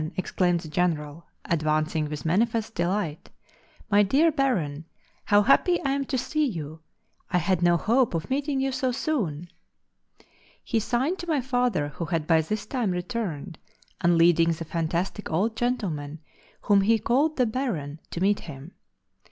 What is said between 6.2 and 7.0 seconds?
you,